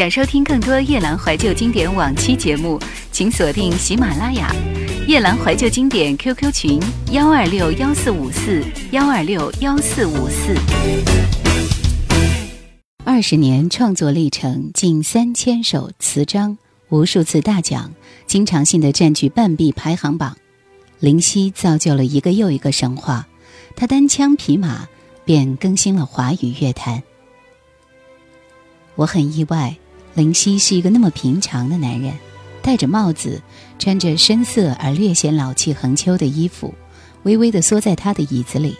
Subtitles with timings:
[0.00, 2.80] 想收听更多夜兰怀旧经典往期节目，
[3.12, 4.50] 请锁定喜马拉雅
[5.06, 6.80] “夜兰怀旧经典 ”QQ 群：
[7.12, 10.56] 幺二六幺四五四幺二六幺四五四。
[13.04, 16.56] 二十年创作历程，近三千首词章，
[16.88, 17.92] 无数次大奖，
[18.26, 20.34] 经常性的占据半壁排行榜。
[20.98, 23.28] 林夕造就了一个又一个神话，
[23.76, 24.88] 他单枪匹马
[25.26, 27.02] 便更新了华语乐坛。
[28.94, 29.76] 我很意外，
[30.14, 32.12] 林夕是一个那么平常的男人，
[32.62, 33.40] 戴着帽子，
[33.78, 36.74] 穿着深色而略显老气横秋的衣服，
[37.22, 38.76] 微微的缩在他的椅子里，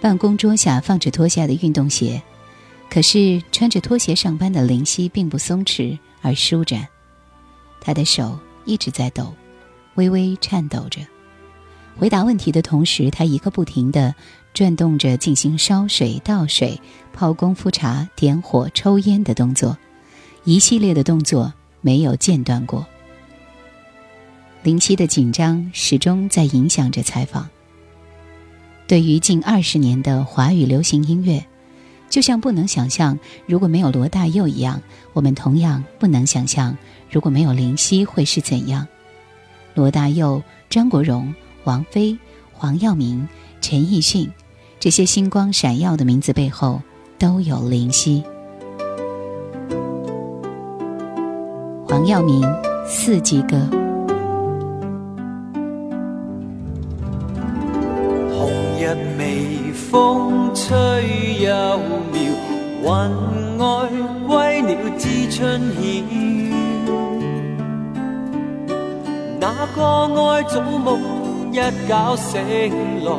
[0.00, 2.20] 办公桌下放着脱下的运动鞋。
[2.90, 6.86] 可是穿着拖鞋上班的林夕并不松弛而舒展，
[7.80, 9.34] 他的手一直在抖，
[9.94, 11.00] 微微颤抖着。
[11.96, 14.14] 回答问题的同时，他一个不停的。
[14.54, 16.80] 转动着进行烧水、倒水、
[17.12, 19.76] 泡功夫茶、点火、抽烟的动作，
[20.46, 22.86] 一系列的动作没有间断过。
[24.62, 27.48] 林夕的紧张始终在影响着采访。
[28.86, 31.44] 对于近二十年的华语流行音乐，
[32.08, 34.80] 就像不能想象如果没有罗大佑一样，
[35.14, 36.78] 我们同样不能想象
[37.10, 38.86] 如果没有林夕会是怎样。
[39.74, 42.16] 罗大佑、张国荣、王菲、
[42.52, 43.28] 黄耀明、
[43.60, 44.30] 陈奕迅。
[44.78, 46.80] 这些星光闪耀的名字背后，
[47.18, 48.22] 都有林夕。
[51.88, 52.42] 黄耀明
[52.84, 53.56] 《四季歌》。
[58.36, 60.66] 红日微风吹
[61.40, 61.78] 又
[62.12, 62.18] 妙，
[62.82, 62.84] 云
[63.58, 63.88] 外
[64.26, 65.80] 归鸟知春晓。
[69.38, 69.80] 那个
[70.24, 71.00] 爱早梦
[71.52, 71.54] 一
[71.86, 72.42] 觉醒
[73.04, 73.12] 来。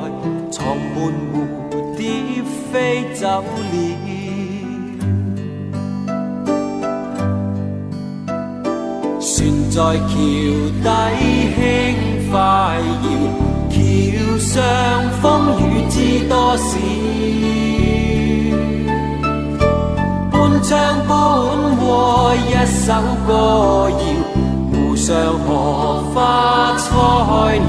[0.51, 2.05] 床门蝴蝶
[2.71, 3.43] 飞走了，
[9.77, 10.89] 在桥底
[11.53, 11.61] 轻
[12.31, 12.33] 快
[13.03, 13.07] 摇，
[13.69, 13.77] 桥
[14.39, 14.49] 上
[15.21, 15.23] 风
[15.61, 15.95] 雨知
[16.27, 16.65] 多少？
[20.31, 20.73] 半唱
[21.07, 21.13] 半
[21.75, 22.89] 和一首
[23.27, 23.31] 歌
[23.91, 24.01] 谣，
[24.71, 25.13] 湖上
[25.45, 25.47] 荷
[26.11, 26.89] 花开
[27.59, 27.61] 了。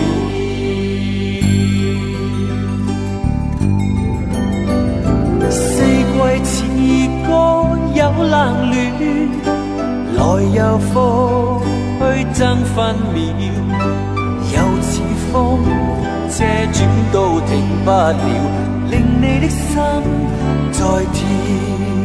[5.51, 6.57] 似
[7.27, 7.29] 歌
[7.95, 8.33] 有冷
[8.71, 8.73] 暖，
[10.17, 10.19] 来
[10.57, 11.61] 又复
[11.99, 13.25] 虚争分秒，
[14.55, 15.01] 又似
[15.33, 15.35] 风
[16.29, 17.51] 遮转都停
[17.85, 18.15] 不了，
[18.89, 19.77] 令你的心
[20.71, 20.79] 在
[21.13, 21.98] 跳。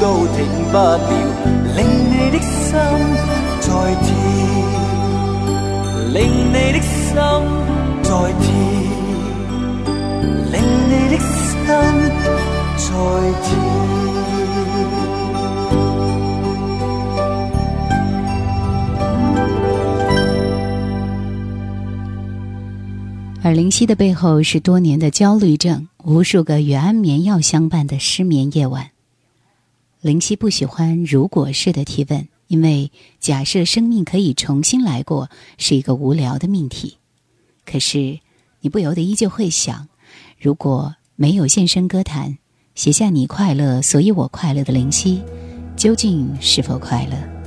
[0.00, 0.36] 都停
[0.70, 0.98] 不了，
[1.76, 1.78] 令
[2.10, 2.72] 你的心
[3.60, 3.66] 在
[4.02, 4.06] 跳。
[6.12, 6.16] 令
[6.48, 7.14] 你的心
[8.02, 8.10] 在
[8.40, 8.44] 跳，
[10.52, 10.56] 令
[10.88, 11.52] 你的心
[12.76, 12.82] 在
[13.42, 13.46] 跳。
[23.42, 28.90] 而林夕的背后是多年的焦虑症，无数个与安眠药相伴的失眠夜晚。
[30.00, 32.28] 林夕不喜欢如果式的提问。
[32.48, 32.90] 因为
[33.20, 35.28] 假设生命可以重新来过
[35.58, 36.96] 是一个无聊的命题，
[37.66, 38.20] 可是
[38.62, 39.86] 你不由得依旧会想：
[40.40, 42.38] 如果没有现身歌坛，
[42.74, 45.22] 写下你快乐，所以我快乐的灵犀，
[45.76, 47.37] 究竟是否快乐？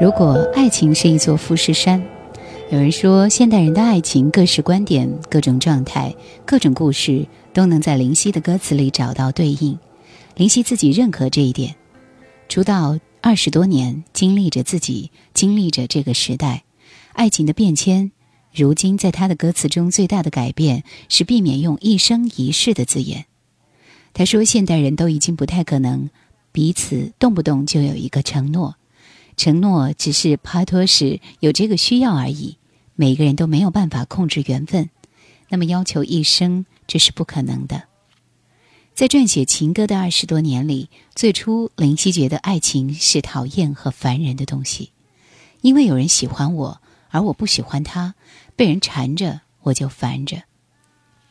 [0.00, 2.00] 如果爱情是一座富士山，
[2.70, 6.14] 有人说现代人的爱情各式观点、各种状态、
[6.46, 9.76] 各种故事都能在林夕的歌词里找到对应。
[10.36, 11.74] 林夕自己认可这一点。
[12.48, 16.62] 出道二十多年，经历着自己，经历着这个时代，
[17.14, 18.12] 爱情的变迁。
[18.54, 23.26] 如今，在他的歌词中，最大的改变是避免用“一生一世”的字眼。
[24.14, 26.08] 他说：“现代人都已经不太可能
[26.52, 28.76] 彼此动不动就有一个承诺，
[29.38, 32.58] 承诺只是帕托时有这个需要而已。
[32.96, 34.90] 每个人都没有办法控制缘分，
[35.48, 37.84] 那么要求一生，这是不可能的。”
[38.94, 44.90] 在撰写情歌的二十多年里，最初林夕觉得爱情是讨厌和烦人的东西，
[45.60, 46.80] 因为有人喜欢我，
[47.10, 48.16] 而我不喜欢他，
[48.56, 50.42] 被人缠着我就烦着。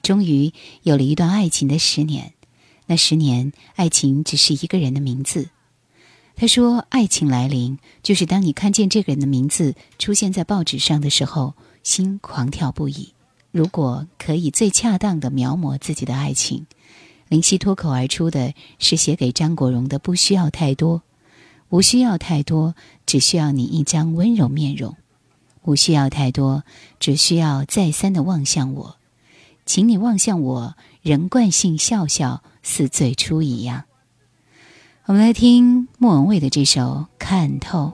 [0.02, 2.32] 终于有了一段爱情的十年，
[2.86, 5.50] 那十年爱情只是一个人的名字。
[6.39, 13.12] 他说：“爱情来临，就是当你看见这个人的名字出现在报纸上的时候，心狂跳不已。
[13.51, 16.67] 如果可以最恰当的描摹自己的爱情。”
[17.27, 21.01] 林夕脱口而出的是写给张国荣的：“不需要太多，
[21.70, 22.75] 无需要太多，
[23.08, 24.91] 只需要你一张温柔面容；
[25.63, 26.63] 无需要太多，
[27.00, 28.98] 只需要再三的望向我，
[29.65, 33.86] 请你望向我，仍惯性笑笑，似最初一样。”
[35.08, 36.82] 我们来听莫文蔚的这首
[37.18, 37.94] 《看透》。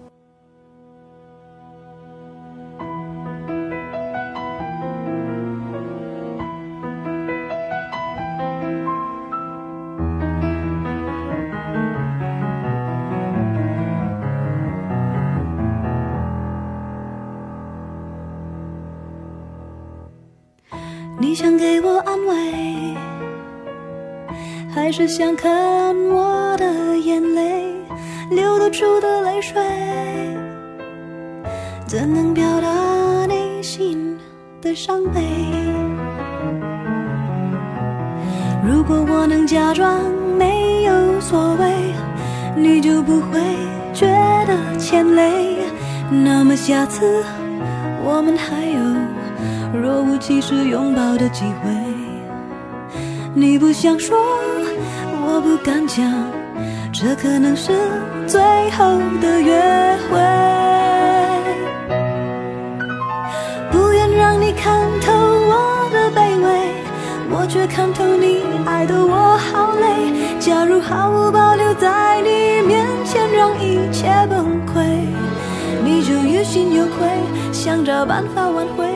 [21.19, 21.79] 你想给
[24.95, 25.49] 是想看
[26.11, 27.73] 我的眼泪
[28.29, 29.59] 流得出的泪水？
[31.87, 34.15] 怎能表达内心
[34.61, 35.19] 的伤悲？
[38.63, 39.99] 如果我能假装
[40.37, 41.73] 没有所谓，
[42.55, 43.41] 你就不会
[43.95, 44.05] 觉
[44.45, 45.57] 得牵累。
[46.11, 47.23] 那么下次
[48.05, 49.81] 我们还有？
[49.81, 51.71] 若无其事拥抱的机会，
[53.33, 54.15] 你不想说，
[55.43, 56.05] 不敢讲，
[56.93, 57.73] 这可能是
[58.25, 58.39] 最
[58.71, 59.53] 后的约
[60.09, 60.17] 会。
[63.69, 66.71] 不愿让你看透我的卑微，
[67.29, 70.39] 我却看透你爱的我好累。
[70.39, 74.81] 假如毫无保留在你面前让一切崩溃，
[75.83, 77.05] 你就于心有愧，
[77.51, 78.92] 想找办法挽回。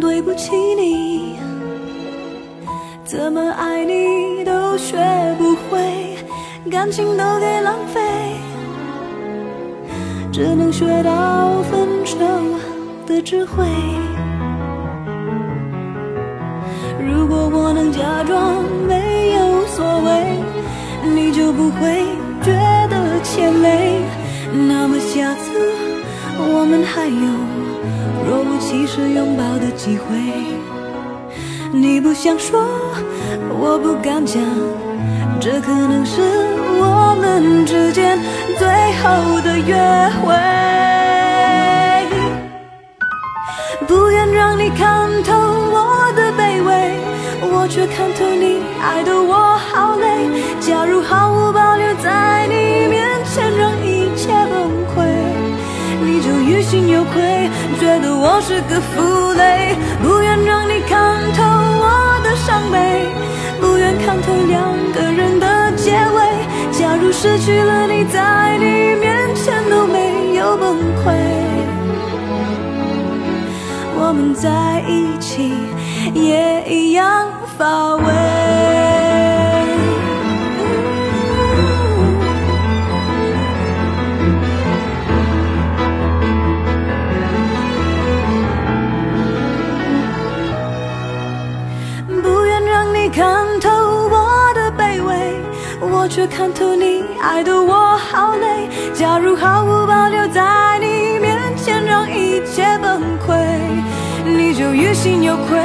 [0.00, 1.36] 对不起你，
[3.04, 4.96] 怎么爱你都学
[5.38, 6.16] 不会，
[6.70, 8.00] 感情都给浪费，
[10.32, 12.16] 只能学到分手
[13.06, 13.66] 的智慧。
[16.98, 22.04] 如果我能假装没有所谓，你就不会
[22.42, 22.52] 觉
[22.88, 24.00] 得牵累。
[24.68, 25.50] 那么下次
[26.38, 27.59] 我们还有
[28.30, 30.16] 若无其事拥抱的机会。
[31.72, 32.64] 你不想说，
[33.58, 34.40] 我不敢讲，
[35.40, 36.20] 这可能是
[36.78, 38.16] 我们之间
[38.56, 38.68] 最
[39.02, 39.74] 后的约
[40.22, 40.32] 会。
[43.88, 46.70] 不愿让你看透我的卑微。
[47.52, 50.28] 我却看透你爱的我好累。
[50.60, 50.79] 假
[57.90, 59.74] 觉得我是个负累。
[60.00, 63.08] 不愿让你看透我的伤悲，
[63.60, 66.18] 不愿看透两个人的结尾。
[66.70, 71.10] 假如失去了你，在你面前都没有崩溃，
[73.98, 75.52] 我们在一起
[76.14, 77.26] 也一样。
[77.58, 78.39] 乏味。
[96.10, 103.38] 却看透你爱的我好累假如毫无保留在你面前让一切崩溃
[104.26, 105.56] 你就于心有愧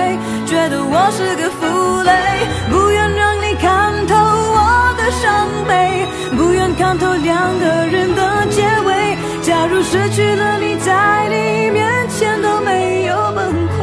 [0.45, 1.65] 觉得我是个负
[2.03, 6.05] 累不愿让你看透我的伤悲
[6.37, 13.81] 不愿看透两个人的结尾假如失去了你在你面前都没有崩溃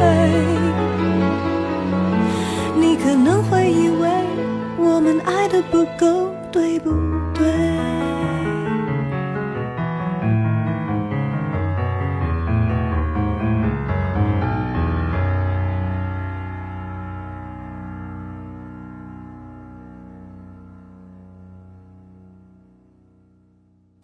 [2.79, 4.07] 你可能会以为
[4.77, 6.22] 我们爱的不够。
[6.53, 6.91] 对不
[7.33, 7.51] 对？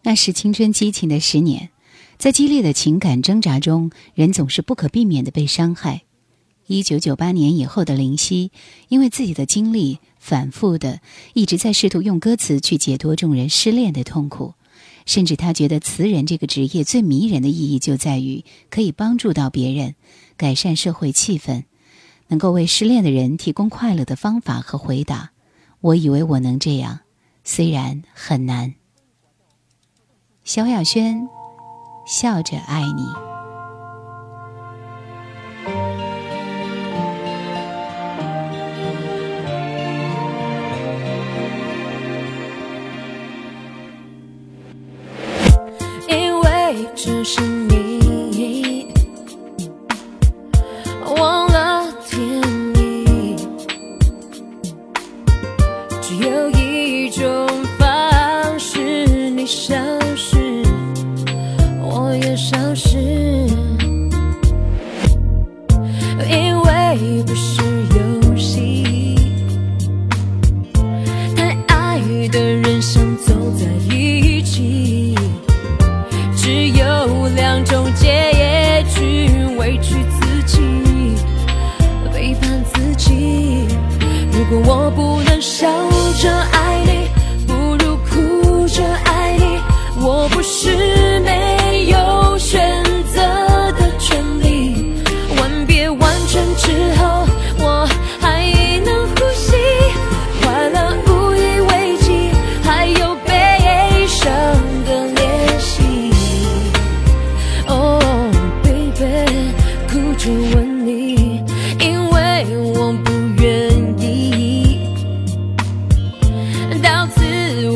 [0.01, 1.69] 那是青春激情的十年，
[2.17, 6.01] 在激烈的情感挣扎中，人总是不可避免的被伤害。
[6.65, 8.51] 一九九八年以后的林夕，
[8.87, 10.99] 因为自己的经历，反复的
[11.33, 14.53] 一直在试图用歌词去解脱众人失恋的痛苦，
[15.05, 19.95] 甚至他觉得词人这个职业最迷人的意义就在于可以帮助到别人，
[20.37, 21.63] 改善社会气氛，
[22.27, 25.31] 能够为失恋的人提供快乐的方法和回答。
[25.81, 26.99] 我以为我能这样，
[27.43, 28.75] 虽然很难。
[30.43, 31.27] 萧亚轩
[32.05, 33.28] 笑着爱你。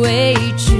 [0.03, 0.72] 委屈。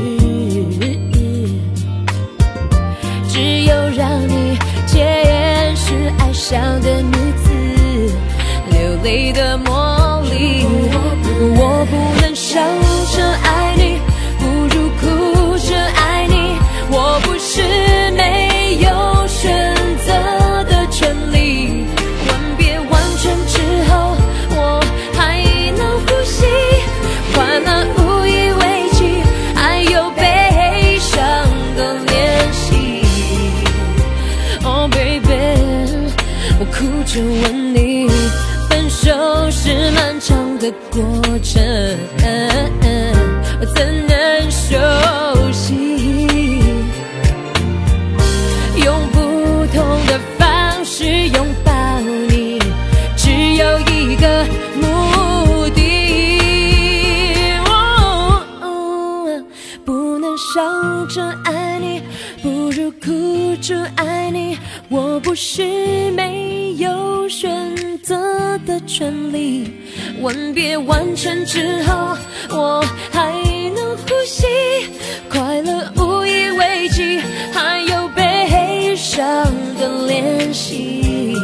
[70.34, 72.18] 分别完成之后，
[72.50, 73.32] 我还
[73.76, 74.48] 能呼吸，
[75.30, 77.20] 快乐无以为继，
[77.54, 79.24] 还有悲伤
[79.80, 81.36] 的练习。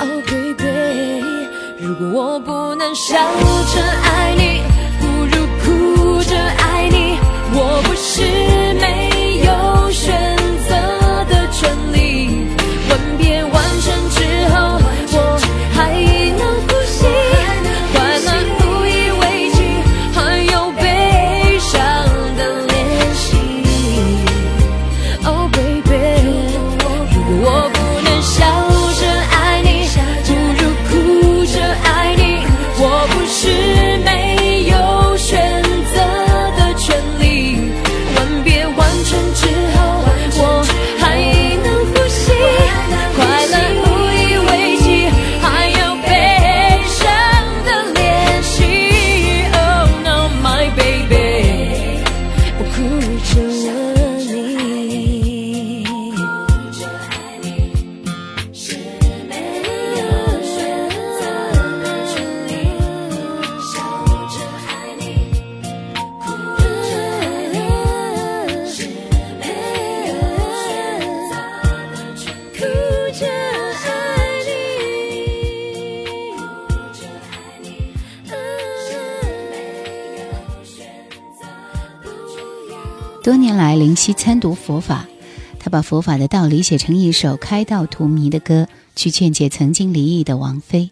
[0.00, 1.22] Oh baby，
[1.78, 3.18] 如果我不能笑
[84.48, 85.06] 读佛法，
[85.60, 90.90] 他把佛法的道理写成一首开道荼蘼的歌，去劝解曾经离异的王妃。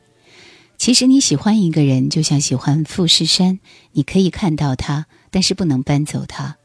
[0.76, 3.58] 其实你喜欢一个人，就像喜欢富士山，
[3.92, 6.58] 你可以看到它，但是不能搬走它。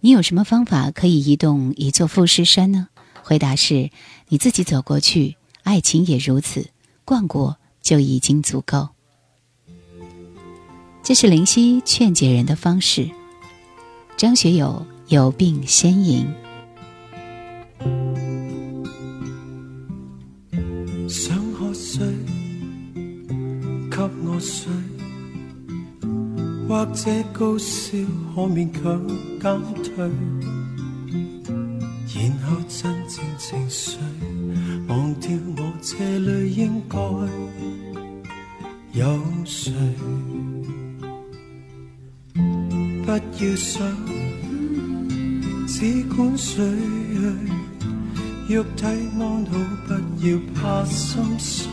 [0.00, 2.88] 你有什么方法可以移动一座富士山呢？
[3.22, 3.90] 回答是：
[4.28, 5.38] 你自己走过去。
[5.62, 6.66] 爱情也如此，
[7.06, 8.90] 逛过就已经足够。
[11.02, 13.10] 这是灵犀劝解人的方式。
[14.18, 16.26] 张学友有病先吟。
[21.08, 22.04] 想喝水，
[23.88, 24.68] 给我水，
[26.68, 27.96] 或者高烧
[28.34, 29.06] 可勉强
[29.38, 30.10] 减退，
[32.12, 33.98] 然后镇静情绪。
[34.88, 36.98] 忘掉我这里应该
[38.92, 39.72] 有谁？
[43.04, 43.86] 不要想，
[45.78, 46.64] 只管睡。
[48.48, 49.92] 肉体安好，不
[50.26, 51.68] 要怕心碎。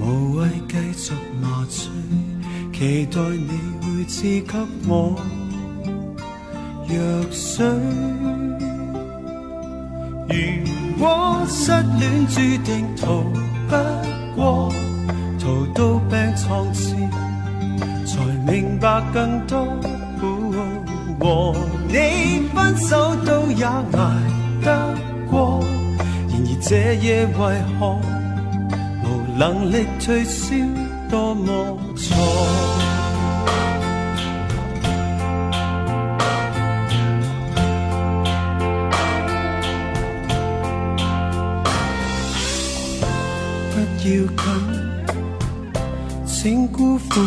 [0.00, 1.88] 无谓继续麻醉，
[2.72, 3.50] 期待你
[3.82, 5.14] 会赐给我
[6.88, 6.96] 药
[7.30, 7.64] 水。
[10.28, 13.22] 如果失恋注定逃
[13.68, 13.76] 不
[14.34, 14.72] 过，
[15.38, 17.08] 逃到病床前，
[18.04, 19.64] 才明白更多。
[21.96, 23.80] 你分手都也挨
[24.62, 24.94] 得
[25.30, 25.64] 过，
[26.28, 27.40] 然而这夜为
[27.80, 27.98] 何
[29.02, 29.06] 无
[29.38, 30.54] 能力退烧，
[31.08, 32.14] 多么错。
[43.72, 43.74] 不
[44.06, 44.06] 要
[44.36, 44.44] 紧，
[46.26, 47.22] 请辜负，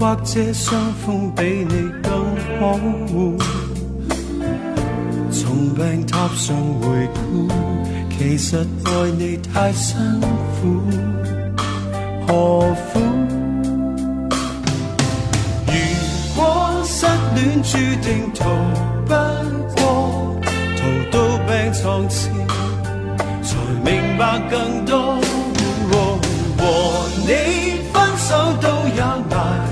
[0.00, 1.99] 或者伤风比你
[2.58, 2.62] 更
[3.06, 3.10] 好。
[5.30, 7.48] 从病榻上回顾，
[8.18, 10.82] 其实爱你太辛苦，
[12.26, 12.32] 何
[12.92, 12.98] 苦？
[15.66, 15.72] 如
[16.36, 16.40] 果
[16.84, 18.38] 失恋注定逃
[19.06, 19.12] 不
[19.76, 19.80] 过，
[20.76, 22.18] 逃到病床前
[23.42, 23.50] 才。
[23.82, 24.92] 明白更多，
[25.90, 26.60] 和
[27.26, 27.28] 你
[27.92, 28.28] 分手
[28.60, 29.69] 都也挨得过，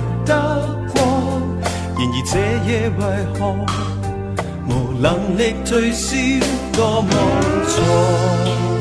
[1.99, 2.39] 然而这
[2.71, 3.03] 夜为
[3.35, 3.39] 何
[4.69, 6.15] 无能力退烧，
[6.73, 7.11] 多么
[7.67, 8.78] 错。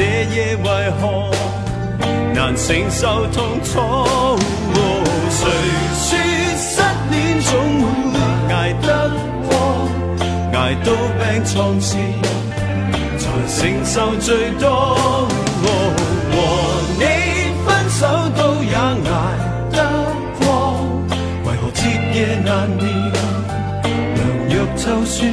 [0.00, 0.66] 这夜为
[0.98, 1.30] 何
[2.32, 3.78] 难承受痛楚？
[5.28, 5.40] 谁
[5.92, 6.08] 说
[6.56, 7.50] 失恋总
[7.82, 7.84] 会
[8.50, 9.10] 挨得
[9.46, 9.50] 过？
[10.58, 10.86] 挨到
[11.18, 12.00] 病床前
[13.18, 15.66] 才承受最多，和
[16.98, 17.04] 你
[17.66, 18.00] 分手
[18.38, 19.10] 都也挨。
[22.44, 23.12] 难眠，
[23.84, 25.32] 良药就算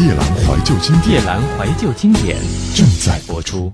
[0.00, 2.38] 夜阑怀旧经典，夜阑怀旧经典
[2.74, 3.70] 正在播出。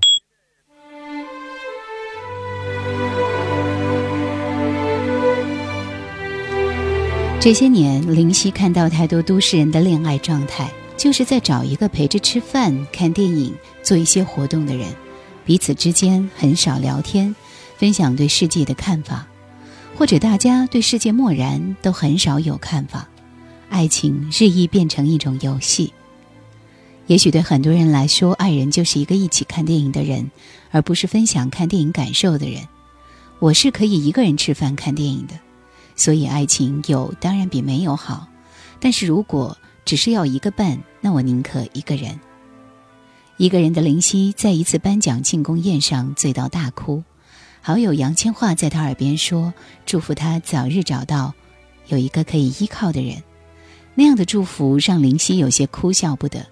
[7.39, 14.85] 这些年，林夕看到太多都市人的恋爱状态，就是在找一个陪着吃饭、看电影、做一些活动的人，
[15.45, 17.33] 彼此之间很少聊天，
[17.77, 19.25] 分享对世界的看法，
[19.95, 23.07] 或者大家对世界漠然，都很少有看法。
[23.69, 25.93] 爱情日益变成一种游戏。
[27.07, 30.29] 也许对很多人来说，爱人就是一个一起看电影的人，
[30.71, 32.67] 而不是分享看电影感受的人。
[33.39, 35.33] 我是可以一个人吃饭看电影的。
[35.95, 38.27] 所以，爱情有当然比没有好，
[38.79, 42.19] 但是如果只是要一个伴，那我宁可一个人。
[43.37, 47.01] 一个人的林夕在一次颁奖庆功宴上醉到大哭，
[47.61, 49.53] 好友杨千嬅在他耳边说
[49.85, 51.33] ：“祝福他早日找到
[51.87, 53.23] 有一个可以依靠的人。”
[53.95, 56.45] 那样的祝福让林夕有些哭笑不得。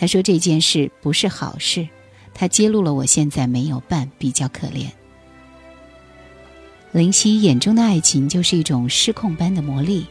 [0.00, 1.86] 他说：“这件事不是好事，
[2.32, 4.86] 他揭露了我现在没有伴，比较可怜。”
[6.90, 10.06] 林夕眼中的爱情就是一种失控般的魔力，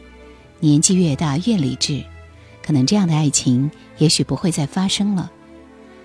[0.60, 2.04] 年纪越大越理智，
[2.64, 5.28] 可能这样的爱情也许不会再发生了。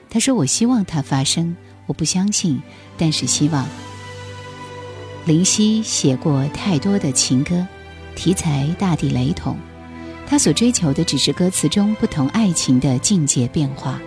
[0.09, 2.59] 他说：“我希望它发生，我不相信，
[2.97, 3.67] 但是希望。”
[5.27, 7.67] 林夕写过太多的情歌，
[8.15, 9.55] 题材大抵雷同，
[10.27, 13.99] 他所追求的只是歌词中不同爱情的境界变化，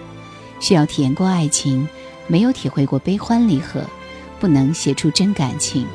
[0.61, 1.89] 需要体验过爱情，
[2.27, 3.85] 没有体会过悲欢离合，
[4.41, 5.87] 不能写出真感情。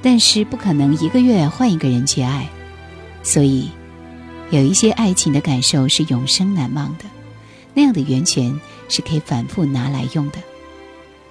[0.00, 2.48] 但是不可能一个月换一个人去爱，
[3.22, 3.68] 所以
[4.50, 7.04] 有一些爱情的感受是永生难忘的，
[7.74, 8.58] 那样的源泉
[8.88, 10.38] 是可以反复拿来用的。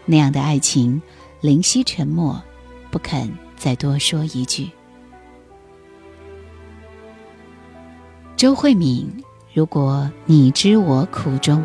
[0.05, 1.01] 那样的爱情，
[1.41, 2.39] 灵犀沉默，
[2.91, 4.69] 不肯再多说一句。
[8.39, 9.05] 周慧敏，
[9.53, 11.61] 如果你知我苦衷。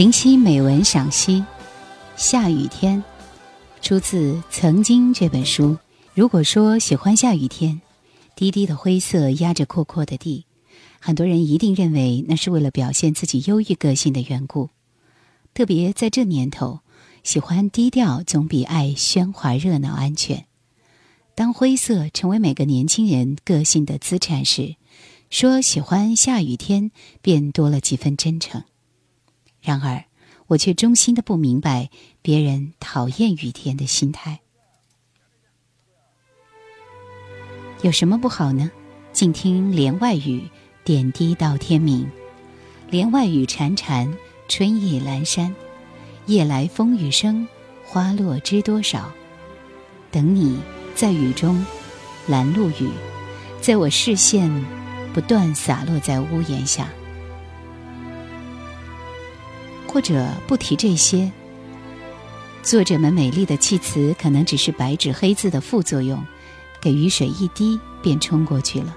[0.00, 1.44] 灵犀美文赏析：
[2.16, 3.04] 下雨天，
[3.82, 5.76] 出自《曾经》这本书。
[6.14, 7.82] 如果说喜欢下雨天，
[8.34, 10.46] 低低的灰色压着阔阔的地，
[11.00, 14.70] 很多人一定认为那是为了表现自己忧郁个性的缘故。
[15.52, 16.80] 特别在这年头，
[17.22, 20.46] 喜欢低调总比爱喧哗热闹安全。
[21.34, 24.76] 当灰色成为每个年轻人个性的资产时，
[25.28, 28.62] 说喜欢下雨天便多了几分真诚。
[29.60, 30.04] 然而，
[30.48, 31.90] 我却衷心的不明白
[32.22, 34.40] 别人讨厌雨天的心态。
[37.82, 38.70] 有什么不好呢？
[39.12, 40.48] 静听帘外雨，
[40.84, 42.10] 点滴到天明。
[42.90, 44.12] 帘外雨潺潺，
[44.48, 45.54] 春意阑珊。
[46.26, 47.48] 夜来风雨声，
[47.84, 49.12] 花落知多少。
[50.10, 50.60] 等你
[50.94, 51.64] 在雨中
[52.26, 52.90] 拦路雨，
[53.60, 54.50] 在我视线
[55.12, 56.88] 不断洒落在屋檐下。
[59.92, 61.28] 或者不提这些，
[62.62, 66.24] 作者们美丽的气词可能只是白纸黑字的副作用，
[66.80, 68.96] 给雨水一滴便冲过去了。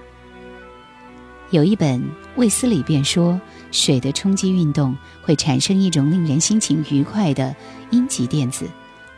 [1.50, 2.00] 有一本
[2.36, 7.56] 卫斯理便说，水的冲击运动会产生一种令人心情愉快的
[7.90, 8.68] 阴极电子。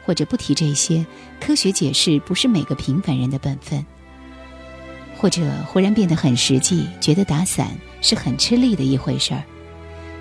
[0.05, 1.05] 或者不提这些，
[1.41, 3.85] 科学解释不是每个平凡人的本分。
[5.17, 9.43] 或者忽然变得很实际，觉得打伞是很吃力的一回事儿。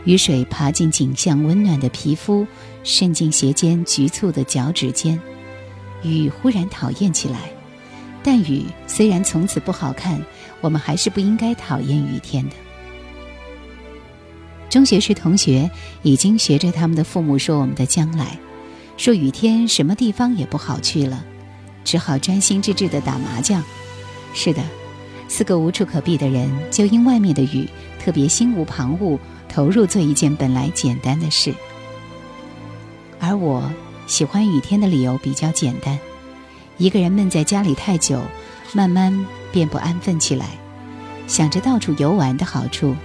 [0.05, 2.47] 雨水爬进颈项温暖的皮肤，
[2.83, 5.19] 渗进鞋尖局促的脚趾间。
[6.03, 7.51] 雨忽然讨厌起来，
[8.23, 10.23] 但雨虽然从此不好看，
[10.61, 12.55] 我们还是不应该讨厌雨天的。
[14.69, 15.71] 中学时同学
[16.03, 18.39] 已经学着他们的父母说我们的将来，
[18.99, 21.25] 说雨天什么地方也不好去了，
[21.83, 23.63] 只好专心致志地打麻将。
[24.35, 24.63] 是的，
[25.29, 27.67] 四个无处可避的人，就因外面的雨
[27.99, 29.19] 特别心无旁骛。
[29.55, 31.55] 投入做一件本来简单的事，
[33.21, 33.73] 而我
[34.09, 35.97] 喜欢雨天的理由比较简单：
[36.77, 38.21] 一个人闷在家里太久，
[38.73, 40.49] 慢慢便不安分起来，
[41.29, 42.97] 想着到处游玩的好处，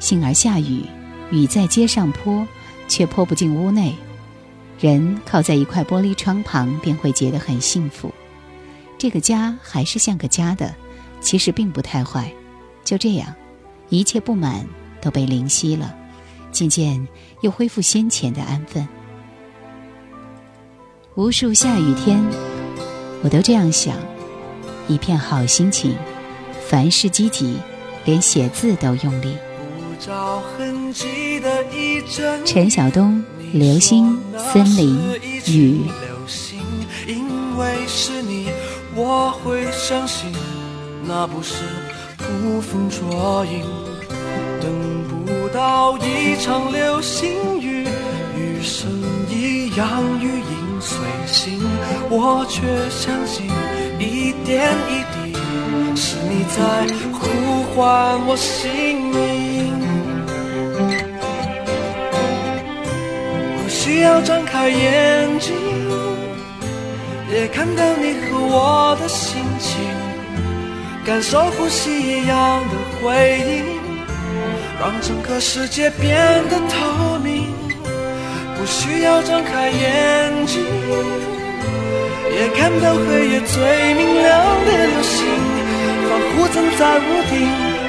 [0.00, 0.82] 幸而下雨，
[1.30, 2.48] 雨在街上泼，
[2.88, 3.94] 却泼不进屋内，
[4.80, 8.10] 人靠在一块玻璃窗旁，便会觉得很幸福。
[8.96, 10.74] 这个家还是像个家的，
[11.20, 12.32] 其实并不太坏。
[12.82, 13.34] 就这样，
[13.90, 14.66] 一切不满。
[15.02, 15.94] 都被灵犀了，
[16.52, 17.06] 渐渐
[17.42, 18.88] 又恢复先前的安分。
[21.16, 22.24] 无数下雨天，
[23.22, 23.96] 我都这样想：
[24.88, 25.94] 一片好心情，
[26.66, 27.58] 凡事积极，
[28.06, 29.36] 连写字都用力。
[32.46, 34.98] 陈晓东，流星、森林、
[35.48, 35.82] 雨。
[38.94, 40.32] 我会相信，
[41.06, 41.64] 那不是
[42.18, 43.91] 捕风捉影。
[45.52, 47.86] 到一场流星雨，
[48.36, 48.90] 雨声
[49.28, 51.60] 一样，雨影随行，
[52.08, 53.46] 我却相信
[53.98, 55.36] 一点一滴
[55.94, 59.74] 是你在呼唤我姓名。
[63.58, 65.52] 不需要张开眼睛，
[67.30, 69.82] 也看到你和我的心情，
[71.04, 73.71] 感受呼吸一样的回应。
[74.82, 76.18] 让整个世界变
[76.50, 77.46] 得透明，
[78.56, 80.60] 不需要睁开眼睛，
[82.34, 85.24] 也看到黑夜最明亮的流星，
[86.10, 87.46] 仿佛曾在屋顶，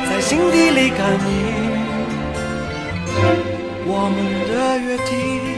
[0.08, 1.34] 在心底里感应
[3.88, 4.16] 我们
[4.48, 5.53] 的约定。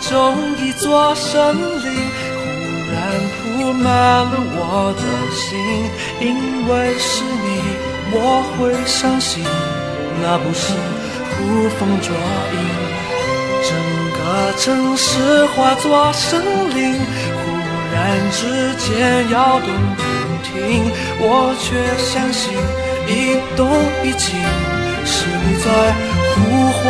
[0.00, 1.86] 中一座森林，
[2.34, 2.38] 忽
[2.92, 2.94] 然
[3.36, 3.84] 铺满
[4.24, 5.02] 了我的
[5.34, 5.46] 心。
[6.20, 6.24] 因
[6.68, 7.46] 为是你，
[8.12, 9.44] 我会相信，
[10.22, 10.72] 那不是
[11.36, 12.08] 捕风捉
[12.52, 12.56] 影。
[13.68, 13.70] 整
[14.16, 14.18] 个
[14.58, 16.40] 城市化作森
[16.74, 17.40] 林，忽
[17.92, 17.96] 然
[18.30, 18.40] 之
[18.76, 18.86] 间
[19.30, 20.02] 摇动不
[20.44, 20.54] 停。
[21.18, 21.66] 我却
[21.98, 22.52] 相信，
[23.08, 23.68] 一动
[24.04, 24.34] 一静，
[25.04, 25.66] 是你在
[26.34, 26.36] 呼
[26.72, 26.82] 唤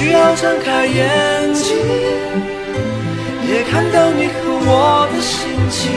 [0.00, 1.76] 需要睁开眼睛，
[3.46, 4.32] 也看到你和
[4.64, 5.92] 我的心情，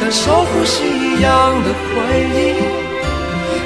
[0.00, 1.28] 感受呼吸一样
[1.60, 1.92] 的回
[2.40, 2.56] 应，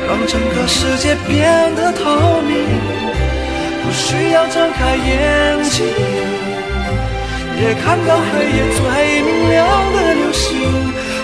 [0.09, 2.59] 让整个世界变得透明。
[3.85, 5.87] 不需要睁开眼睛，
[7.63, 8.83] 也看到黑夜最
[9.23, 9.63] 明亮
[9.95, 10.59] 的流星，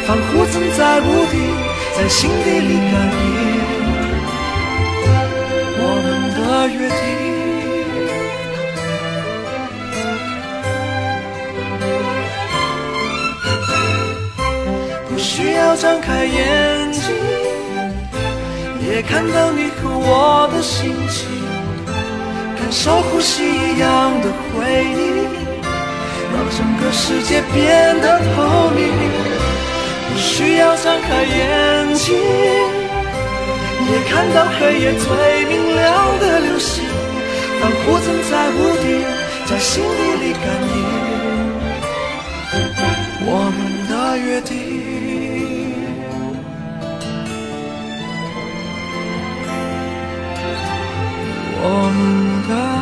[0.07, 1.43] 仿佛曾在屋顶。
[1.99, 3.29] 在心底里感应
[5.77, 6.39] 我们的
[6.69, 7.20] 约定。
[15.71, 17.15] 要张开眼睛，
[18.85, 21.29] 也看到你和我的心情，
[22.59, 24.99] 感受呼吸一样的回忆，
[26.35, 28.83] 让整个世界变得透明。
[30.11, 32.19] 不需要张开眼睛，
[33.93, 35.07] 也看到黑夜最
[35.45, 36.83] 明亮的流星，
[37.61, 39.07] 仿佛曾在屋顶，
[39.47, 40.43] 在心底里感
[40.75, 40.83] 应
[43.25, 44.80] 我们的约定。
[51.63, 52.81] 我们的。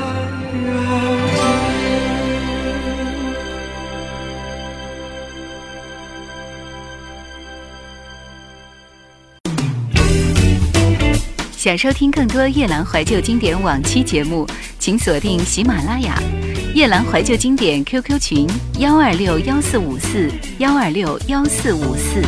[11.57, 14.47] 想收听更多夜兰怀旧经典往期节目，
[14.79, 16.17] 请锁定喜马拉雅
[16.73, 18.47] “夜兰怀旧经典 ”QQ 群：
[18.79, 22.23] 幺二六幺四五四幺二六幺四五四。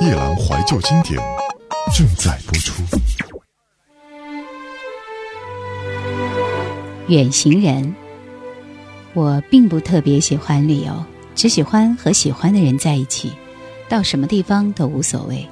[0.00, 1.20] 夜兰怀旧经典
[1.92, 2.82] 正在播出。
[7.08, 7.92] 远行人，
[9.12, 13.32] 我并不特别喜欢旅游，只喜欢和喜欢的人在一起，
[13.88, 15.44] 到什么地方都无所谓。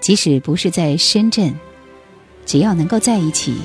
[0.00, 1.54] 即使不是在深圳，
[2.46, 3.56] 只要能够在一起，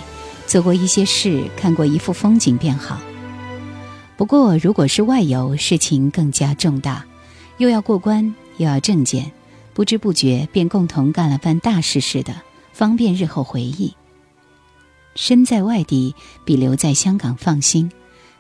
[0.46, 3.00] 做过一些事，看过一幅风景便好。
[4.18, 7.06] 不过，如果是外游，事情更加重大，
[7.60, 9.32] 又要过关，又要证件，
[9.78, 12.34] 不知不觉便共同干了番大事似的，
[12.74, 13.94] 方便日后回忆。
[15.14, 17.92] 身在外地比留在香港放心，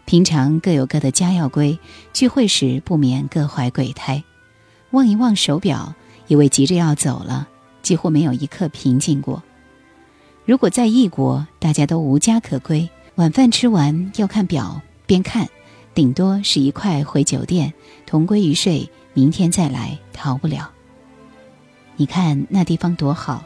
[0.05, 1.77] 平常各有各的家要归，
[2.11, 4.23] 聚会时不免各怀鬼胎。
[4.89, 5.93] 望一望手表，
[6.25, 7.47] 以为急着要走了，
[7.83, 9.43] 几乎没有一刻平静过。
[10.43, 15.47] 如果在异国，大家都无家可归，晚饭吃完要看表，边看，
[15.93, 17.71] 顶多是一块回酒店，
[18.07, 20.71] 同归于睡，明天再来，逃不了。
[21.97, 23.43] 你看那地方多好，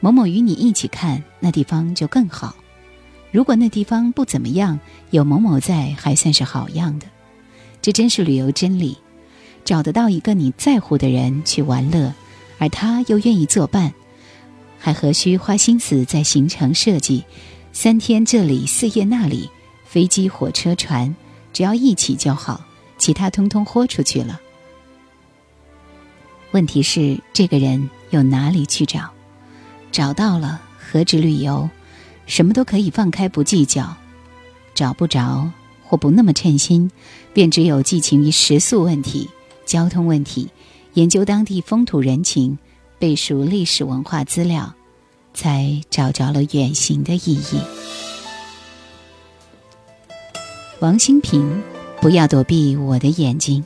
[0.00, 2.56] 某某与你一起看，那地方就更好。
[3.30, 4.80] 如果那地方不怎么样，
[5.10, 7.06] 有某某在，还算是好样的。
[7.80, 8.98] 这真是旅游真理，
[9.64, 12.12] 找得到一个你在乎的人去玩乐，
[12.58, 13.94] 而他又愿意作伴，
[14.78, 17.24] 还何须花心思在行程设计？
[17.72, 19.48] 三天这里，四夜那里，
[19.84, 21.14] 飞机、火车、船，
[21.52, 22.60] 只要一起就好，
[22.98, 24.40] 其他通通豁出去了。
[26.52, 29.10] 问题是，这个人有哪里去找？
[29.92, 31.68] 找到了，何止旅游？
[32.26, 33.96] 什么都可以放开不计较，
[34.74, 35.50] 找不着
[35.84, 36.90] 或不那么称心，
[37.32, 39.28] 便只有寄情于食宿问题、
[39.66, 40.48] 交通问题，
[40.94, 42.58] 研究当地风土人情，
[42.98, 44.72] 背熟历史文化资料，
[45.34, 47.60] 才找着了远行的意义。
[50.80, 51.62] 王新平，
[52.00, 53.64] 不要躲避我的眼睛。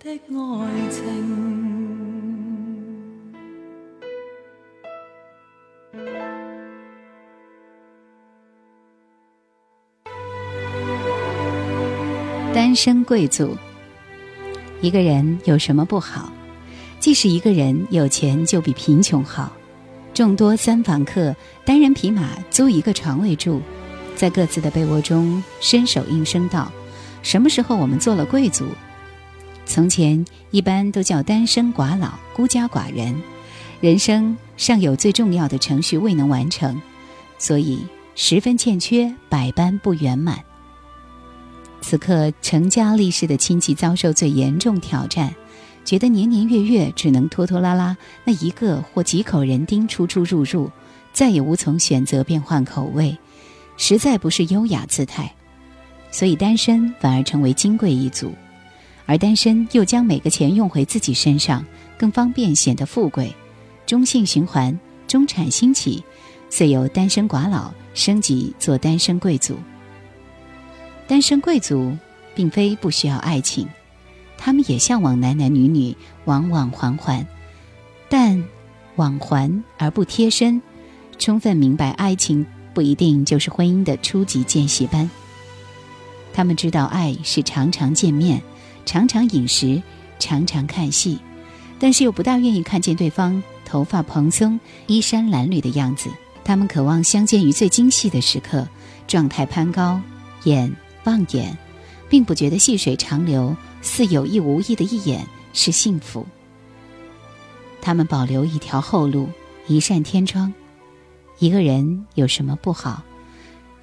[0.00, 1.02] 的爱情
[12.52, 13.56] 单身贵族，
[14.80, 16.32] 一个人有什么不好？
[17.00, 19.52] 即使一个人有钱，就比贫穷好。
[20.12, 23.60] 众多三房客，单人匹马租一个床位住，
[24.14, 26.70] 在各自的被窝中伸手应声道
[27.24, 28.68] ：“什么时候我们做了贵族？”
[29.66, 33.20] 从前一般都叫单身寡老、孤家寡人，
[33.80, 36.80] 人生尚有最重要的程序未能完成，
[37.38, 40.38] 所以十分欠缺，百般不圆满。
[41.80, 45.34] 此刻成家立室的亲戚遭受最严重挑战，
[45.82, 50.70] 觉得年年月月只能拖拖拉拉那一个或几口人丁出出入入，
[51.14, 53.16] 再也无从选择变换口味，
[53.78, 55.34] 实在不是优雅姿态，
[56.14, 58.32] 所以单身反而成为金贵一族，
[59.04, 61.66] 而单身又将每个钱用回自己身上，
[61.98, 63.34] 更方便显得富贵，
[63.84, 66.04] 中性循环，中产兴起，
[66.48, 69.56] 遂由单身寡佬升级做单身贵族。
[71.08, 71.98] 单身贵族
[72.32, 73.66] 并非不需要爱情，
[74.38, 75.96] 他们也向往男男女女
[76.26, 77.26] 往往还还，
[78.08, 78.40] 但
[78.94, 80.62] 往还而不贴身，
[81.18, 85.10] 充分明白爱情不一定就是婚姻的初级见习班。
[86.34, 88.42] 他们知道爱是常常见面、
[88.84, 89.82] 常常饮食、
[90.18, 91.18] 常常看戏，
[91.78, 96.10] 但是又不大愿意看见对方头发蓬松、衣衫褴褛的样子。
[96.44, 98.68] 他们渴望相见于最精细的时刻，
[99.06, 99.98] 状态攀高，
[100.42, 100.74] 眼。
[101.04, 101.54] 望眼，
[102.08, 106.26] 并不觉得细水长流、似有意无意的一眼是幸福。
[107.82, 109.28] 他们保留一条后路，
[109.66, 110.50] 一扇天窗。
[111.38, 113.02] 一个人有什么不好？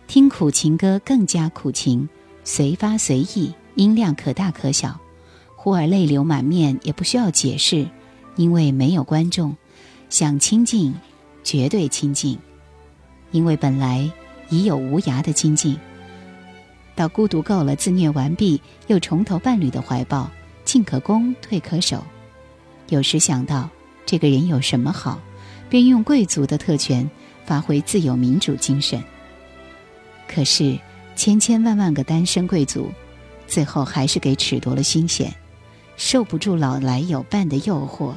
[0.07, 2.09] 听苦情歌更加苦情，
[2.53, 4.99] 随发随意，音量可大可小，
[5.55, 7.87] 忽而泪流满面也不需要解释，
[8.35, 9.55] 因为没有观众。
[10.09, 10.93] 想亲近，
[11.45, 12.37] 绝对亲近，
[13.31, 14.11] 因为本来
[14.49, 15.79] 已有无涯的亲近。
[16.93, 20.29] 到孤独够了，自虐完毕，又重投伴侣的怀抱，
[20.65, 22.03] 进可攻，退可守。
[22.89, 23.69] 有时想到
[24.05, 25.21] 这个人有什么好，
[25.69, 27.09] 便用贵族的特权，
[27.45, 29.01] 发挥自由民主精神。
[30.27, 30.77] 可是
[31.21, 32.91] 千千万万个单身贵族，
[33.47, 35.31] 最后还是给褫夺了心弦，
[35.95, 38.15] 受不住老来有伴的诱惑，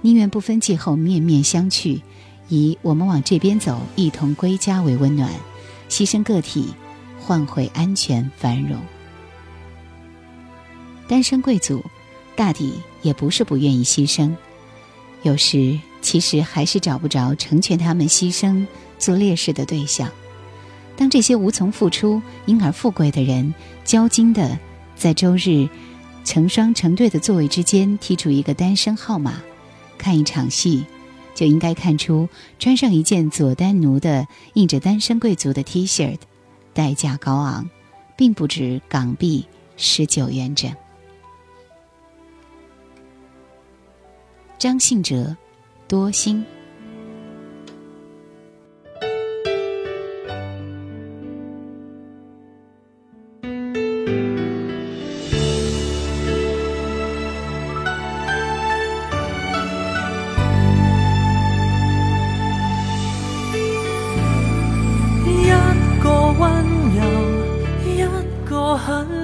[0.00, 2.00] 宁愿不分季后面面相觑，
[2.48, 5.30] 以我们往这边走，一同归家为温暖，
[5.90, 6.72] 牺牲个体。
[7.20, 8.80] 换回安全繁荣。
[11.06, 11.84] 单身贵族，
[12.34, 12.72] 大抵
[13.02, 14.34] 也不是不愿意牺牲，
[15.20, 18.66] 有时其实还是找不着成全他们牺牲
[18.98, 20.10] 做烈士的对象。
[20.98, 24.58] 当这些无从付出因而富贵的人，交金的
[24.96, 25.68] 在周日
[26.24, 29.40] 成双成对的座位之间剔出一个单身号码，
[29.96, 30.84] 看一场戏，
[31.36, 32.28] 就应该看出
[32.58, 36.18] 穿上一件佐丹奴的印着单身贵族的 T 恤。
[36.74, 37.70] 代价高昂，
[38.16, 39.46] 并不止港币
[39.76, 40.68] 十九元整。
[44.58, 45.36] 张信哲，
[45.86, 46.44] 多心。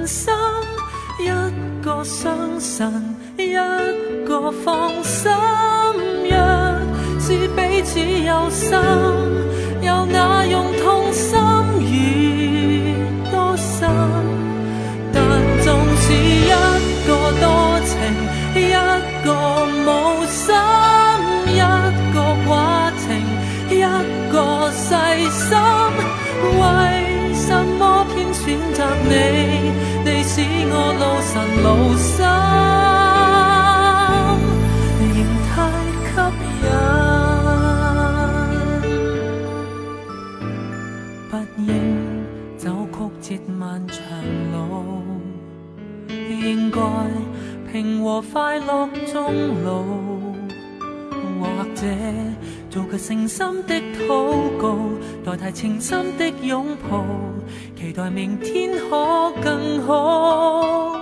[0.05, 0.33] 心
[1.19, 2.91] 一个伤神
[3.37, 3.53] 一
[4.25, 5.31] 个放心
[6.29, 6.37] 若
[7.19, 8.71] 是彼此有心
[9.81, 10.65] 又那用
[48.05, 49.33] 和快乐终
[49.63, 49.81] 老，
[51.41, 51.87] 或者
[52.69, 54.07] 做个诚心的祷
[54.59, 54.77] 告，
[55.25, 57.03] 代替情深的拥抱，
[57.75, 60.95] 期待明天可更好。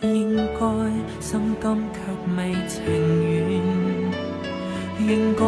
[0.00, 0.66] 应该
[1.20, 2.00] 心甘却
[2.36, 2.82] 未情
[3.30, 3.62] 愿，
[5.06, 5.44] 应该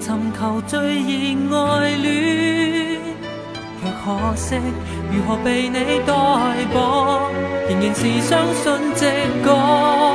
[0.00, 1.02] 寻求最
[1.34, 2.98] 热爱恋，
[3.78, 4.56] 却可惜
[5.12, 5.74] 如何被你
[6.06, 6.14] 代
[6.72, 7.28] 薄，
[7.68, 8.64] 仍然是相信
[8.94, 9.04] 直
[9.44, 10.13] 觉，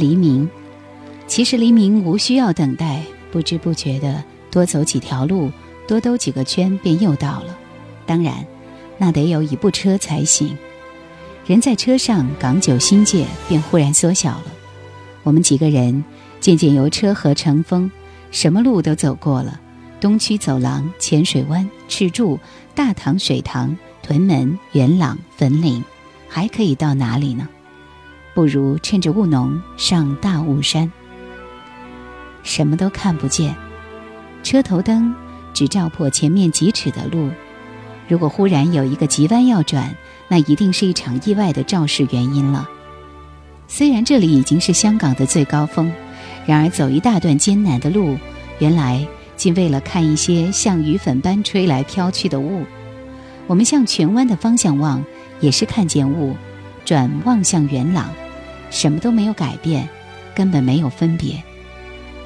[0.00, 0.48] 黎明，
[1.26, 5.52] 其实黎明无需要等待，不知不觉的多走几条路，
[5.86, 7.56] 多兜几个圈，便又到了。
[8.06, 8.46] 当然，
[8.96, 10.56] 那得有一部车才行。
[11.46, 14.44] 人在车上，港九新界便忽然缩小了。
[15.22, 16.02] 我们几个人
[16.40, 17.90] 渐渐由车河成风，
[18.30, 19.60] 什么路都走过了：
[20.00, 22.38] 东区走廊、浅水湾、赤柱、
[22.74, 25.84] 大塘水塘、屯门、元朗、粉岭，
[26.26, 27.46] 还可以到哪里呢？
[28.34, 30.90] 不如趁着雾浓上大雾山。
[32.42, 33.54] 什么都看不见，
[34.42, 35.14] 车头灯
[35.52, 37.30] 只照破前面几尺的路。
[38.08, 39.94] 如果忽然有一个急弯要转，
[40.28, 42.68] 那一定是一场意外的肇事原因了。
[43.68, 45.92] 虽然这里已经是香港的最高峰，
[46.46, 48.18] 然而走一大段艰难的路，
[48.58, 49.06] 原来
[49.36, 52.64] 竟为了看一些像雨粉般吹来飘去的雾。
[53.46, 55.04] 我们向荃湾的方向望，
[55.40, 56.34] 也是看见雾。
[56.90, 58.10] 转望向元朗，
[58.68, 59.88] 什么都没有改变，
[60.34, 61.40] 根本没有分别。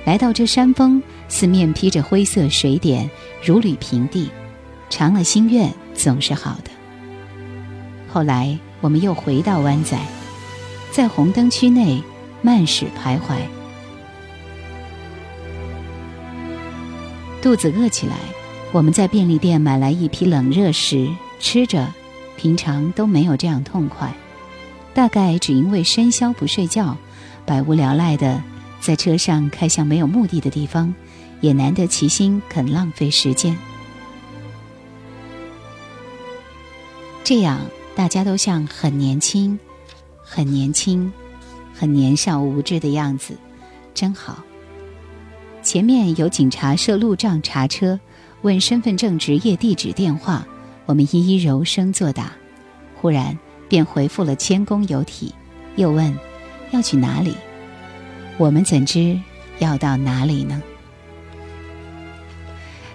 [0.07, 3.11] 来到这山峰，四面披着灰色水点，
[3.45, 4.31] 如履平地。
[4.89, 6.71] 长了心愿总是好的。
[8.09, 9.99] 后来我们又回到湾仔，
[10.91, 12.03] 在红灯区内
[12.41, 13.37] 慢驶徘徊。
[17.43, 18.17] 肚子饿起来，
[18.73, 21.07] 我们在便利店买来一批冷热食，
[21.39, 21.87] 吃着，
[22.39, 24.11] 平常都没有这样痛快。
[24.95, 26.97] 大概只因为深宵不睡觉，
[27.45, 28.41] 百无聊赖的
[28.81, 30.95] 在车上开向没有目的的地方，
[31.41, 33.57] 也难得其心肯浪费时间。
[37.25, 37.61] 这样
[37.97, 39.59] 大家都像很年轻、
[40.23, 41.13] 很年轻、
[41.75, 43.37] 很年少无知的样子，
[43.95, 44.45] 真好。
[45.63, 47.99] 前面有警察设路障查车，
[48.43, 50.47] 问身份证、职业、地址、电话，
[50.87, 52.31] 我们一一柔声作答。
[53.01, 53.37] 忽然。
[53.69, 55.35] 便回复了谦恭有体，
[55.77, 56.17] 又问
[56.71, 57.35] 要去哪里。
[58.37, 59.21] 我们怎知
[59.59, 60.63] 要到哪里呢？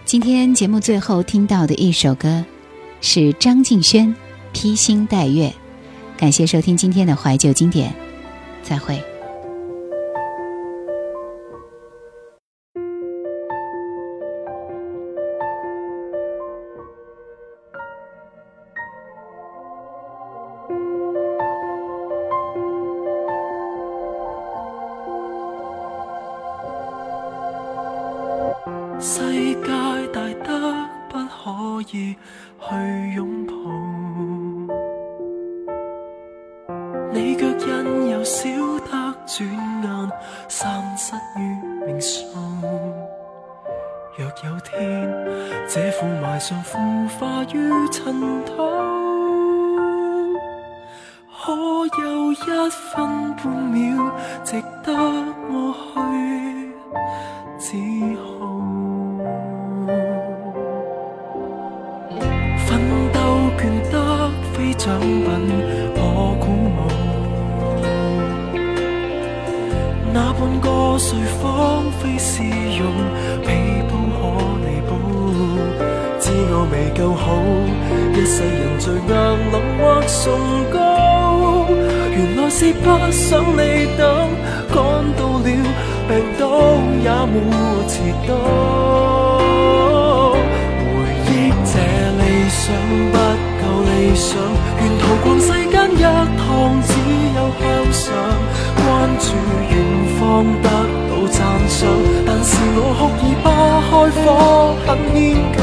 [0.06, 2.44] 今天节目最后听到的一首歌，
[3.02, 4.08] 是张敬轩
[4.52, 5.48] 《披星戴月》。
[6.18, 7.94] 感谢收听今天的怀旧经典，
[8.64, 9.02] 再会。
[71.00, 72.92] 谁芳菲是用
[73.42, 73.48] 皮
[73.88, 74.20] 肤可
[74.60, 74.92] 弥补？
[76.20, 77.26] 知我未够好，
[78.14, 79.08] 一世人最硬
[79.50, 80.20] 冷或崇
[80.74, 80.76] 高。
[82.12, 83.24] 原来是不想
[83.56, 84.04] 你等，
[84.68, 84.76] 赶
[85.16, 85.48] 到了
[86.10, 86.44] 病倒
[87.00, 87.34] 也没
[87.88, 88.30] 迟到。
[90.84, 90.84] 回
[91.24, 91.32] 忆
[91.64, 91.74] 这
[92.20, 92.60] 理想
[93.14, 93.16] 不
[93.62, 94.28] 够理想，
[94.82, 96.44] 沿途逛世间一趟，
[96.84, 96.92] 只
[97.38, 98.04] 有向上
[98.76, 98.86] 关
[99.18, 99.24] 注
[100.30, 100.70] 远方得。
[101.32, 101.88] 赞赏，
[102.26, 103.48] 但是我哭已不
[103.86, 104.26] 开火，
[104.84, 105.58] 很牵强，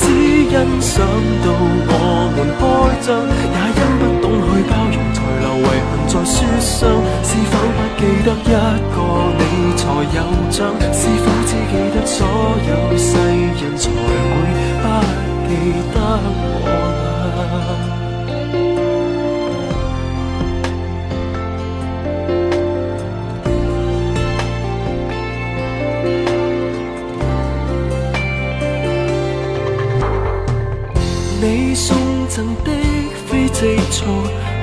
[0.00, 0.02] 只
[0.48, 1.04] 因想
[1.44, 1.92] 到我
[2.34, 2.60] 们开
[3.04, 3.06] 张，
[3.52, 6.88] 也因不懂去包容，才留遗憾在书上。
[7.22, 8.50] 是否不记得一
[8.94, 8.96] 个
[9.38, 9.42] 你
[9.76, 9.82] 才
[10.16, 10.18] 有
[10.50, 10.72] 账？
[10.90, 12.18] 是否只记得所
[12.66, 13.06] 有世
[13.60, 13.92] 人才会
[14.80, 14.84] 不
[15.46, 15.50] 记
[15.92, 15.96] 得
[16.64, 16.66] 我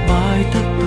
[0.08, 0.12] 买
[0.52, 0.82] 得到，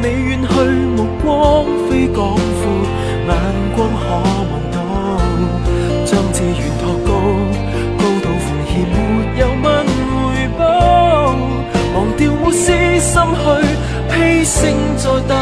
[0.00, 0.54] 你远去
[0.96, 2.40] 目光非广阔，
[3.26, 3.30] 眼
[3.76, 4.04] 光可
[4.50, 4.76] 望到，
[6.04, 7.10] 将志愿托高，
[7.98, 8.94] 高度奉献没
[9.40, 9.64] 有问
[10.24, 10.24] 回
[10.58, 10.62] 报，
[11.94, 12.64] 忘掉没私
[12.98, 13.44] 心去
[14.10, 14.62] 披星
[14.96, 15.34] 再戴，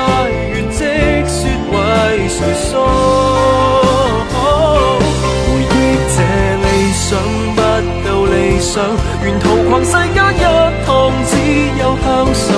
[9.80, 10.44] 世间一
[10.84, 10.90] 趟，
[11.26, 11.32] 只
[11.80, 12.48] 有向上。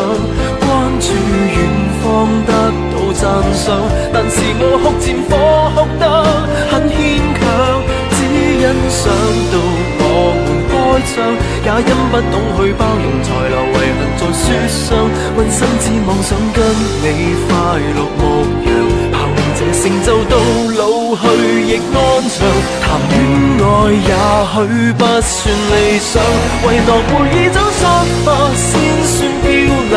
[0.60, 0.66] 关
[0.98, 1.06] 注
[1.54, 1.56] 远
[2.02, 2.04] 方
[2.46, 2.50] 得
[2.90, 3.22] 到赞
[3.54, 3.64] 赏，
[4.12, 5.30] 但是我哭战火
[5.76, 6.02] 哭得
[6.70, 6.94] 很牵
[7.38, 7.42] 强。
[8.10, 8.18] 只
[8.58, 9.02] 欣赏
[9.52, 9.54] 到
[10.00, 10.02] 我
[10.42, 10.72] 们开
[11.10, 11.14] 枪，
[11.64, 14.44] 也因不懂去包容，才留遗恨在书
[14.86, 14.86] 上。
[15.36, 16.58] 温心只妄想跟
[17.02, 17.04] 你
[17.46, 17.50] 快
[17.94, 18.22] 乐模
[18.66, 18.83] 样。
[19.82, 20.36] 成就到
[20.78, 20.82] 老
[21.16, 21.22] 去
[21.66, 21.98] 亦安
[22.30, 22.36] 详，
[22.80, 23.12] 谈恋
[23.60, 24.12] 爱也
[24.54, 24.56] 许
[24.94, 25.34] 不算
[25.70, 26.22] 理想，
[26.64, 27.80] 唯独回忆中出
[28.24, 28.64] 发先
[29.04, 29.46] 算漂
[29.90, 29.94] 亮。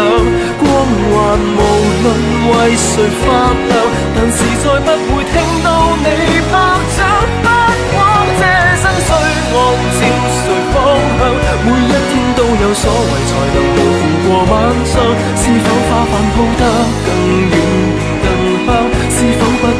[0.59, 0.65] 光
[1.07, 1.13] 环
[1.55, 1.59] 无
[2.03, 2.05] 论
[2.49, 2.89] 为谁
[3.21, 3.25] 发
[3.69, 3.71] 亮，
[4.15, 5.67] 但是再不会听到
[6.03, 6.05] 你
[6.49, 6.53] 拍
[6.97, 6.99] 掌。
[7.43, 7.47] 不
[7.95, 7.99] 枉
[8.39, 8.41] 这
[8.81, 9.09] 身躯
[9.53, 9.57] 按
[9.95, 10.03] 照
[10.35, 10.75] 谁方
[11.17, 11.21] 向，
[11.63, 14.53] 每一天都有所为，才能应付过晚
[14.83, 14.93] 上。
[15.37, 16.61] 是否花瓣铺得
[17.05, 17.09] 更
[17.51, 18.16] 远？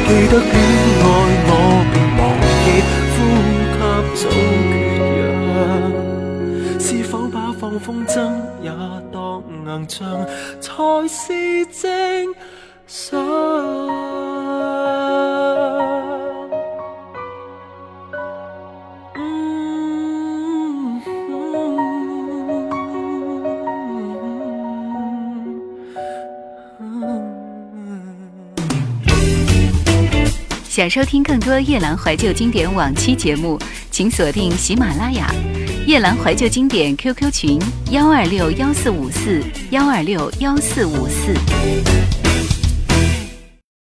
[0.08, 0.56] 是否不记得恋
[1.04, 1.06] 爱，
[1.44, 1.52] 我
[1.92, 2.20] 便忘
[2.64, 2.66] 记
[3.12, 3.16] 呼
[3.60, 3.78] 吸
[4.14, 4.32] 早缺
[5.20, 5.60] 氧？
[6.80, 8.16] 是否把放风筝
[8.62, 8.70] 也
[9.12, 9.98] 当硬仗，
[10.62, 10.72] 才
[11.06, 12.34] 是正
[12.86, 13.67] 常？
[30.78, 33.58] 想收听更多夜兰怀旧经典往期节目，
[33.90, 35.28] 请锁定喜马拉雅
[35.88, 37.60] 夜兰怀旧经典 QQ 群：
[37.90, 42.17] 幺二六幺四五四幺二六幺四五四。